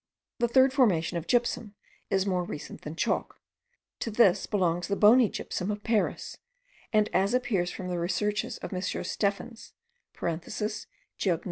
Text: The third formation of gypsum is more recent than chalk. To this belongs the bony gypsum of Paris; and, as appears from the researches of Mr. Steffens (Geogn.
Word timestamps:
The 0.39 0.47
third 0.47 0.73
formation 0.73 1.19
of 1.19 1.27
gypsum 1.27 1.75
is 2.09 2.25
more 2.25 2.43
recent 2.43 2.81
than 2.81 2.95
chalk. 2.95 3.39
To 3.99 4.09
this 4.09 4.47
belongs 4.47 4.87
the 4.87 4.95
bony 4.95 5.29
gypsum 5.29 5.69
of 5.69 5.83
Paris; 5.83 6.39
and, 6.91 7.07
as 7.13 7.35
appears 7.35 7.69
from 7.69 7.87
the 7.87 7.99
researches 7.99 8.57
of 8.63 8.71
Mr. 8.71 9.05
Steffens 9.05 9.73
(Geogn. 10.17 11.39